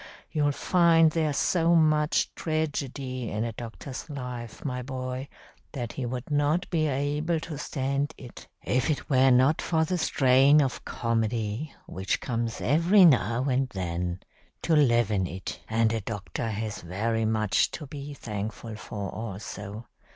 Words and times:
You'll 0.31 0.51
find 0.51 1.11
there's 1.11 1.37
so 1.37 1.75
much 1.75 2.33
tragedy 2.33 3.29
in 3.29 3.43
a 3.43 3.51
doctor's 3.51 4.09
life, 4.09 4.65
my 4.65 4.81
boy, 4.81 5.27
that 5.73 5.91
he 5.93 6.07
would 6.07 6.31
not 6.31 6.67
be 6.71 6.87
able 6.87 7.39
to 7.41 7.59
stand 7.59 8.15
it 8.17 8.47
if 8.63 8.89
it 8.89 9.11
were 9.11 9.29
not 9.29 9.61
for 9.61 9.85
the 9.85 9.99
strain 9.99 10.59
of 10.59 10.83
comedy 10.85 11.75
which 11.85 12.19
comes 12.19 12.61
every 12.61 13.05
now 13.05 13.43
and 13.43 13.69
then 13.75 14.21
to 14.63 14.75
leaven 14.75 15.27
it. 15.27 15.59
"And 15.69 15.93
a 15.93 16.01
doctor 16.01 16.49
has 16.49 16.81
very 16.81 17.25
much 17.25 17.69
to 17.69 17.85
be 17.85 18.15
thankful 18.15 18.75
for 18.77 19.07
also. 19.11 19.85